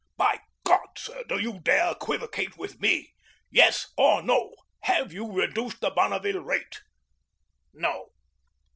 By 0.17 0.39
God, 0.65 0.97
sir, 0.97 1.23
do 1.29 1.37
you 1.37 1.59
dare 1.59 1.91
equivocate 1.91 2.57
with 2.57 2.79
me? 2.81 3.13
Yes 3.51 3.93
or 3.95 4.23
no; 4.23 4.55
have 4.79 5.13
you 5.13 5.31
reduced 5.31 5.79
the 5.79 5.91
Bonneville 5.91 6.41
rate?" 6.41 6.81
"No." 7.71 8.09